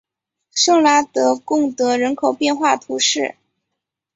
[0.55, 3.35] 圣拉德贡德人口变化图示